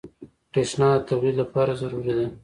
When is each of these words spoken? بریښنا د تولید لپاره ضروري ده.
بریښنا 0.51 0.89
د 0.99 1.05
تولید 1.09 1.35
لپاره 1.41 1.71
ضروري 1.81 2.13
ده. 2.17 2.25